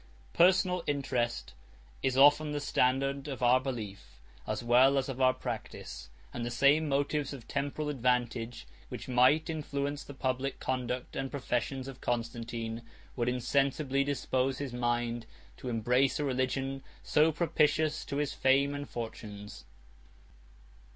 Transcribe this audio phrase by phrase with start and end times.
[0.33, 1.53] Personal interest
[2.01, 6.49] is often the standard of our belief, as well as of our practice; and the
[6.49, 12.81] same motives of temporal advantage which might influence the public conduct and professions of Constantine,
[13.15, 18.89] would insensibly dispose his mind to embrace a religion so propitious to his fame and
[18.89, 19.65] fortunes.